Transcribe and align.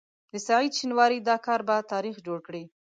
د 0.31 0.33
سعید 0.47 0.71
شینواري 0.79 1.19
دا 1.29 1.35
کار 1.45 1.61
به 1.67 1.75
تاریخ 1.93 2.15
جوړ 2.27 2.39
کړي. 2.47 2.63